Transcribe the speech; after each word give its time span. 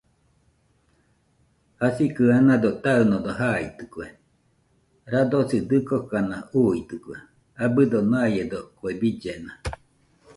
Jasikɨ 1.79 2.23
anado 2.37 2.69
taɨnodo 2.83 3.31
jaitɨkue, 3.39 4.05
radosi 5.11 5.57
dɨkokana 5.69 6.37
uuitɨkue 6.59 7.15
abɨdo 7.63 7.99
naiedo 8.11 8.59
kue 8.77 8.91
billena 8.99 9.51